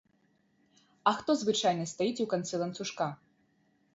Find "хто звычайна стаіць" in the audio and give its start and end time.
1.19-2.23